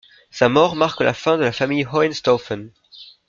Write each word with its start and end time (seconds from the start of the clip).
Sa 0.31 0.49
mort 0.49 0.75
marque 0.75 1.01
la 1.01 1.13
fin 1.13 1.37
de 1.37 1.43
la 1.43 1.51
famille 1.51 1.85
Hohenstaufen. 1.85 2.71